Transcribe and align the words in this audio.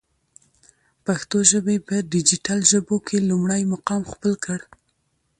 پښتو 1.05 1.37
ژبی 1.51 1.77
په 1.87 1.95
ډيجيټل 2.11 2.59
ژبو 2.71 2.95
کی 3.07 3.17
لمړی 3.29 3.61
مقام 3.73 4.01
خپل 4.11 4.33
کړ. 4.45 4.59